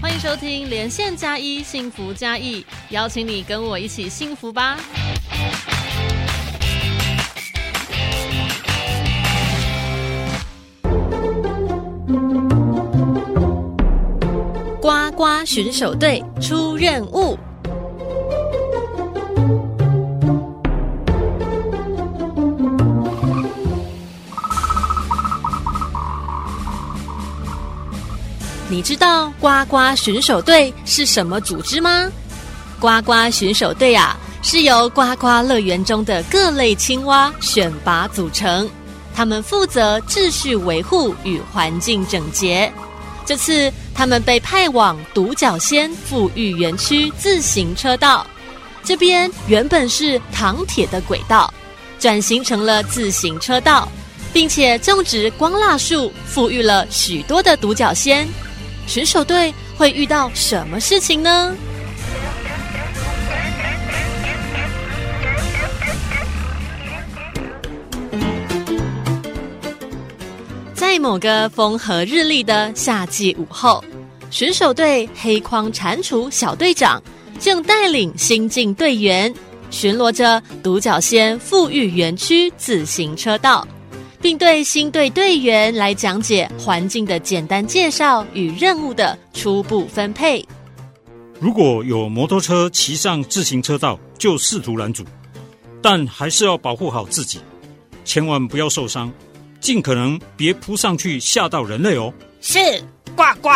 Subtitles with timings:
[0.00, 4.78] 欢迎收听连线加一幸福加一，邀请你跟我一起幸福吧。
[14.80, 17.36] 呱呱巡守队出任务。
[28.78, 32.08] 你知道呱呱巡守队是什么组织吗？
[32.78, 38.70] 呱呱巡守队啊，是由呱呱乐园中的各类青蛙选拔组成，
[39.12, 42.72] 他们负责秩序维护与环境整洁。
[43.26, 48.24] 这次他们被派往独角仙富裕园区自行车道，
[48.84, 51.52] 这边原本是糖铁的轨道，
[51.98, 53.88] 转型成了自行车道，
[54.32, 58.24] 并且种植光蜡树，富裕了许多的独角仙。
[58.88, 61.54] 巡守队会遇到什么事情呢？
[70.72, 73.84] 在某个风和日丽的夏季午后，
[74.30, 77.00] 巡守队黑框蟾蜍小队长
[77.38, 79.32] 正带领新进队员
[79.70, 83.68] 巡逻着独角仙富裕园区自行车道。
[84.20, 90.44] 并对新队队员来讲解环境的简单介绍与任务的初步分配。
[91.40, 95.04] 如果有摩托车骑上自行车道，就试图拦阻，
[95.80, 97.38] 但还是要保护好自己，
[98.04, 99.12] 千万不要受伤，
[99.60, 102.12] 尽可能别扑上去吓到人类哦。
[102.40, 102.58] 是，
[103.14, 103.50] 呱呱。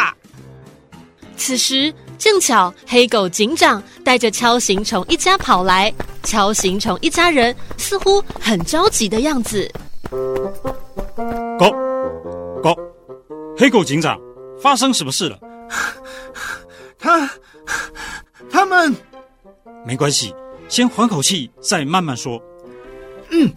[1.37, 9.69] 此时正巧黑狗警长带着锹形虫一家跑来，锹形虫一家人似乎很着急的样子。
[13.63, 14.21] 黑狗警长，
[14.61, 15.39] 发生什么事了？
[16.99, 17.31] 他，
[18.51, 18.93] 他们，
[19.87, 20.35] 没关系，
[20.69, 22.42] 先缓口气，再慢慢说。
[23.31, 23.48] 嗯，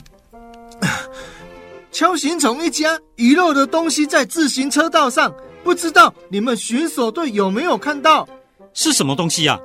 [1.91, 8.29] 锹形虫一家遗漏的东西在自行车道上，不知道你们巡守队有没有看到？
[8.75, 9.59] 是什么东西呀？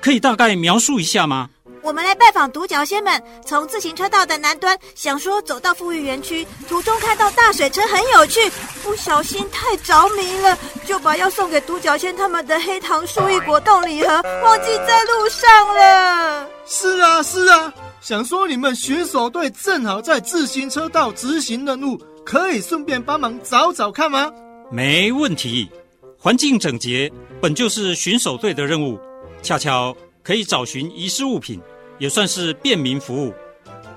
[0.00, 1.50] 可以大概描述一下吗？
[1.82, 8.40] 我们来拜访独角仙们，从自行车道的南端，想说走到富裕园区，途中看到大水车很有趣，
[8.84, 10.56] 不小心太着迷了，
[10.86, 16.48] 就把要送给独角仙他们的黑糖树叶果冻礼盒忘记在路上了。
[16.64, 24.32] 是啊，是啊，想说你们巡守队正好在自行车道执行任务，可以顺便帮忙找找看吗？
[24.70, 25.68] 没问题，
[26.16, 28.98] 环境整洁本就是巡守队的任务，
[29.42, 31.60] 恰巧可以找寻遗失物品。
[31.98, 33.32] 也算是便民服务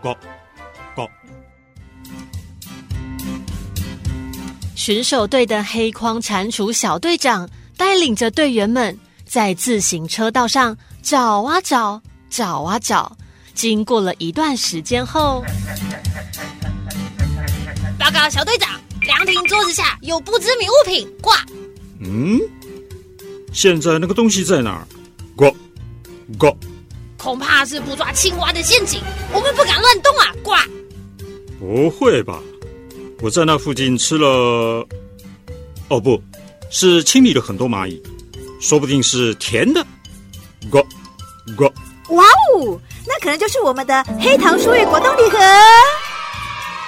[0.01, 0.15] ，Go
[0.95, 1.09] Go。
[4.75, 13.17] 巡守队的黑框蟾蜍小队长带领着队员们在自行车道上找啊找，找啊找。
[13.53, 15.43] 经过了一段时间后，
[17.97, 18.69] 报告小队长，
[19.01, 21.35] 凉亭桌子下有不知名物品挂。
[22.01, 22.39] 嗯，
[23.53, 24.85] 现在那个东西在哪儿
[25.35, 25.55] ？Go
[26.37, 26.55] Go。
[27.25, 29.01] 恐怕是捕抓青蛙的陷阱，
[29.33, 30.31] 我们不敢乱动啊！
[30.43, 30.51] 呱，
[31.59, 32.39] 不会吧？
[33.19, 34.87] 我在那附近吃了，
[35.87, 36.21] 哦，不
[36.69, 37.99] 是清理了很多蚂蚁，
[38.61, 39.83] 说不定是甜的。
[40.69, 40.85] 呱
[41.57, 41.63] 呱！
[42.13, 45.39] 哇哦，那可能就是我们的黑糖树叶果冻礼盒。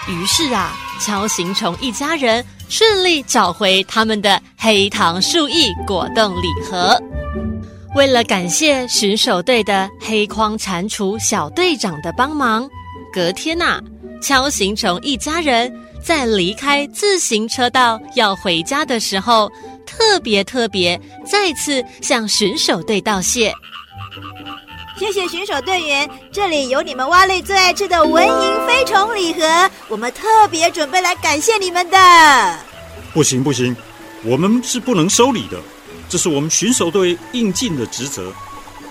[0.07, 6.95] 于是啊，锹形虫一家人顺利找回他们的黑糖树叶果冻礼盒。
[7.95, 12.69] 为了感谢巡守队的黑框蟾蜍小队长的帮忙，
[13.11, 13.81] 隔天呐，
[14.21, 19.49] 敲行虫一家人在离开自行车道要回家的时候，
[19.85, 23.51] 特别特别再次向巡守队道谢。
[24.99, 31.97] 谢谢巡守队员，这里有你们蛙类最爱吃的蚊蝇飞虫礼盒，我们特别准备来感谢你们的。
[33.13, 33.75] 不行不行，
[34.23, 35.57] 我们是不能收礼的。
[36.09, 38.31] 这是我们巡守队应尽的职责，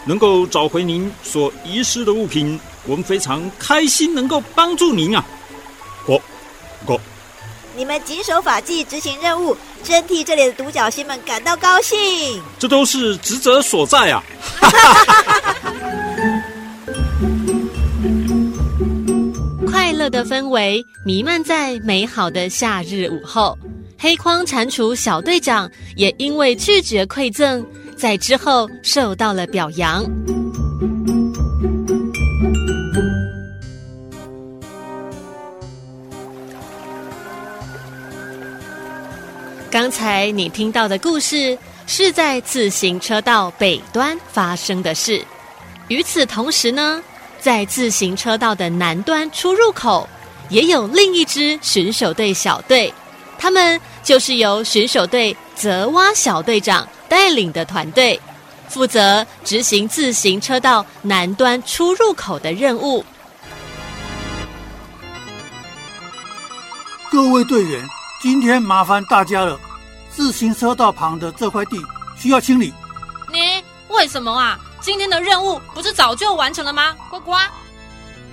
[0.05, 5.25] 能够找回您所遗失的物品，我们非常开心能够帮助您啊！
[6.05, 6.21] 过，
[6.85, 7.01] 过，
[7.75, 12.43] 你们谨守法纪，执行任务，真替这里的独角仙们感到高兴。
[12.59, 14.23] 这都是职责所在啊！
[19.67, 23.57] 快乐的氛围弥漫在美好的夏日午后。
[24.07, 27.67] 黑框蟾蜍小队长也因为拒绝馈赠，
[27.97, 30.05] 在之后受到了表扬。
[39.69, 41.59] 刚才你听到的故事，
[41.89, 45.21] 是在自行车道北端发生的事。
[45.89, 47.03] 与此同时呢，
[47.41, 50.09] 在自行车道的南端出入口，
[50.49, 52.95] 也有另一支巡守队小队，
[53.39, 58.21] 他们就是由巡守队泽蛙小队长带领的团队，
[58.69, 63.05] 负责执行自行车道南端出入口的任务。
[67.11, 67.87] 各位队员，
[68.21, 69.59] 今天麻烦大家了，
[70.11, 71.81] 自行车道旁的这块地
[72.17, 72.73] 需要清理。
[73.33, 74.59] 你为什么啊？
[74.81, 76.95] 今天的任务不是早就完成了吗？
[77.11, 77.35] 呱呱，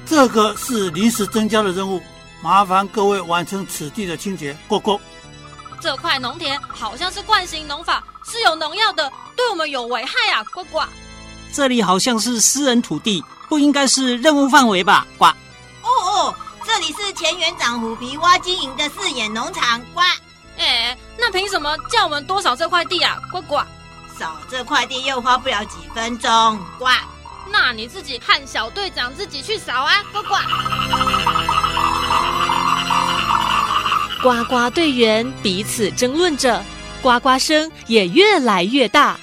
[0.06, 2.02] 这个是临时增加的任务，
[2.44, 4.54] 麻烦各位完成此地的清洁。
[4.68, 5.00] 呱呱，
[5.80, 10.44] 这块农田好像是惯性农法，是有农药的，对我们有危害啊！
[10.54, 10.82] 呱呱，
[11.54, 15.08] 这里好像是私人土地，不应该是任务范围吧？
[15.18, 16.36] 呱，哦哦，
[16.66, 19.80] 这里是前园长虎皮蛙经营的四眼农场。
[19.94, 20.02] 呱，
[20.58, 23.18] 哎，那凭什么叫我们多少这块地啊？
[23.32, 23.62] 呱呱。
[24.20, 26.88] 扫这块地又花不了几分钟，呱！
[27.52, 30.36] 那你自己和小队长自己去扫啊，呱呱！
[34.24, 36.64] 呱呱队员彼此争论着，
[37.02, 39.20] 呱呱声也越来越大。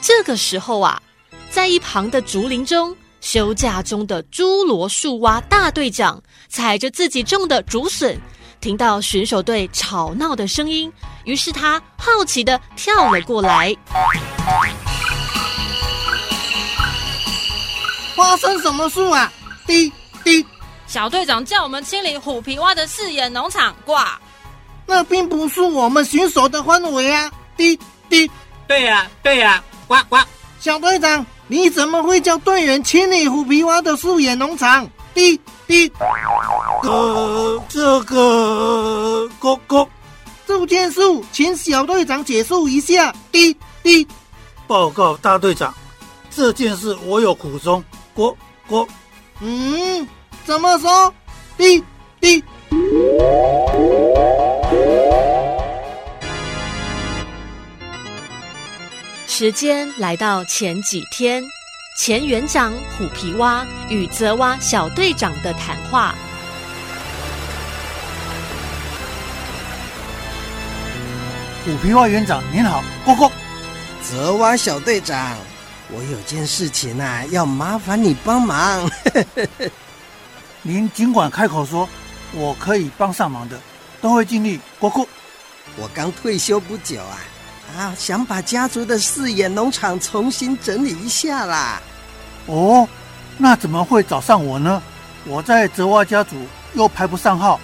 [0.00, 1.02] 这个时候啊，
[1.50, 8.16] 在一旁的竹林中休假中的侏罗树蛙大队长踩着自己种的竹笋，
[8.60, 10.92] 听到选手队吵闹的声音。
[11.24, 13.74] 于是他好奇的跳了过来。
[18.14, 19.32] 发生什么事啊？
[19.66, 19.92] 滴
[20.22, 20.46] 滴，
[20.86, 23.74] 小队长叫我们清理虎皮蛙的四眼农场。
[23.84, 24.20] 挂，
[24.86, 27.30] 那并不是我们巡守的范围啊！
[27.56, 27.78] 滴
[28.08, 28.30] 滴，
[28.66, 30.18] 对呀对呀，呱呱。
[30.60, 34.88] 小队长，你怎么会叫队员清理虎皮蛙的素眼农场？
[35.12, 35.90] 滴滴，
[36.82, 39.86] 呃，这个，咕咕。
[40.46, 41.00] 这件事，
[41.32, 43.14] 请小队长解释一下。
[43.32, 44.06] 滴滴，
[44.66, 45.72] 报告大队长，
[46.30, 47.82] 这件事我有苦衷。
[48.12, 48.36] 过
[48.66, 48.86] 过，
[49.40, 50.06] 嗯，
[50.44, 51.12] 怎么说？
[51.56, 51.82] 滴
[52.20, 52.42] 滴。
[59.36, 61.44] 时间来到前几天，
[61.98, 66.14] 前园长虎皮蛙与泽蛙小队长的谈话。
[71.64, 73.32] 虎皮蛙园长您好，过过。
[74.04, 75.36] 泽蛙小队长，
[75.90, 78.88] 我有件事情啊，要麻烦你帮忙。
[80.62, 81.88] 您尽管开口说，
[82.30, 83.58] 我可以帮上忙的，
[84.00, 84.60] 都会尽力。
[84.78, 85.04] 过过。
[85.76, 87.18] 我刚退休不久啊，
[87.76, 91.80] 啊，想把家族的四眼农场重新整理一下啦。
[92.46, 92.88] 哦，
[93.38, 94.82] 那怎么会找上我呢？
[95.26, 96.36] 我在泽蛙家族
[96.74, 97.58] 又排不上号，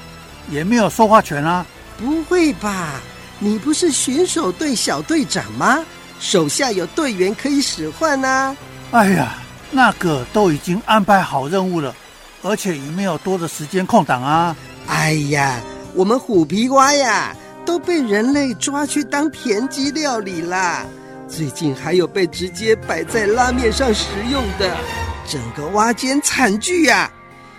[0.48, 1.66] 也没有说话权啊。
[1.98, 3.00] 不会吧？
[3.38, 5.84] 你不是巡守队小队长吗？
[6.18, 8.54] 手下有队员可以使唤啊。
[8.90, 9.34] 哎呀，
[9.70, 11.94] 那个都已经安排好任务了，
[12.42, 14.56] 而且也没有多的时间空档啊。
[14.86, 15.60] 哎呀，
[15.94, 17.34] 我们虎皮蛙呀，
[17.70, 20.84] 都被人类抓去当田鸡料理啦。
[21.28, 24.76] 最近还有被直接摆在拉面上食用的，
[25.24, 27.08] 整个挖间惨剧呀。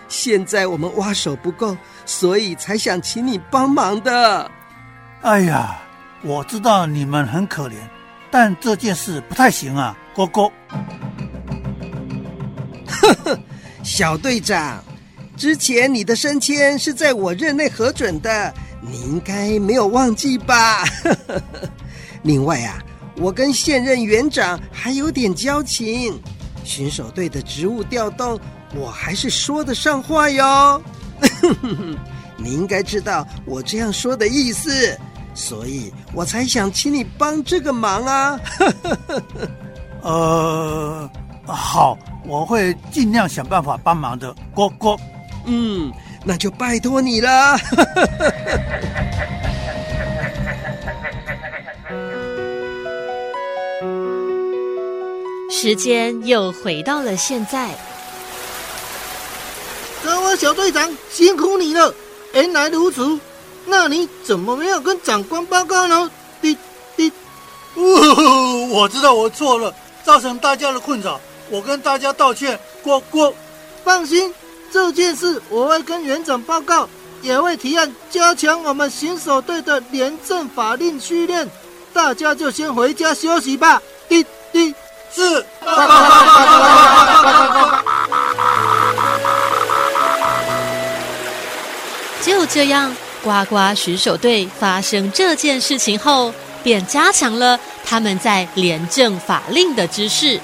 [0.09, 4.51] 现在我们挖手不够，所以才想请你帮忙的。
[5.21, 5.79] 哎呀，
[6.23, 7.75] 我知道你们很可怜，
[8.29, 10.41] 但这件事不太行啊，哥哥。
[12.85, 13.39] 呵呵，
[13.81, 14.83] 小队长，
[15.37, 20.83] 之前你的升迁是在我任内核准的，你应该没有忘记吧？
[22.23, 22.81] 另外啊，
[23.17, 26.19] 我跟现任园长还有点交情，
[26.63, 28.39] 巡守队的职务调动，
[28.75, 30.81] 我还是说得上话哟。
[32.37, 34.97] 你应该知道我这样说的意思。
[35.33, 38.39] 所以我才想请你帮这个忙啊！
[40.03, 41.09] 呃，
[41.45, 44.97] 好，我会尽量想办法帮忙的，哥哥。
[45.45, 45.89] 嗯，
[46.23, 47.57] 那就拜托你了。
[55.49, 57.69] 时间又回到了现在。
[60.03, 61.93] 泽蛙小队长，辛苦你了，
[62.33, 63.19] 原来如此。
[63.65, 66.09] 那你怎么没有跟长官报告呢？
[66.41, 66.57] 滴
[66.95, 67.11] 滴，
[67.75, 69.71] 哦， 我知道我错了，
[70.03, 72.59] 造成大家的困扰，我跟大家道歉。
[72.81, 73.31] 过过，
[73.83, 74.33] 放心，
[74.71, 76.87] 这件事我会跟园长报告，
[77.21, 81.47] 也会提案加强我们巡守队的廉政法令训练。
[81.93, 83.81] 大家就先回家休息吧。
[84.07, 84.73] 滴滴，
[85.13, 85.45] 是。
[92.23, 92.95] 就这样。
[93.23, 100.39] 呱呱巡守队发生这件事情后，便加强了他们在廉政法令的知识，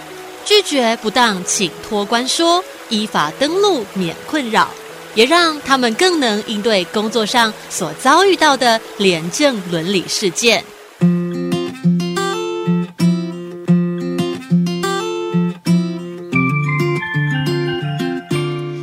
[0.46, 4.70] 拒绝不当请托官说，依法登录免困扰，
[5.15, 10.63] 也让他们更能应对工作上所遭遇到的廉政伦理事件。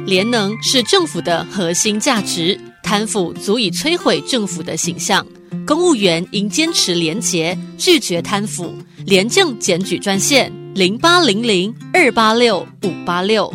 [0.06, 5.26] 廉能是政府的核心价值，贪腐足以摧毁政府的形象。
[5.66, 8.72] 公务员应坚持廉洁，拒绝贪腐。
[9.06, 13.52] 廉政检举专线：零八零零二八六五八六。